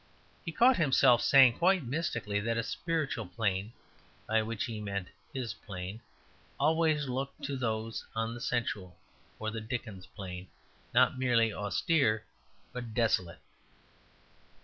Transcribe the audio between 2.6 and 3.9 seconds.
spiritual plane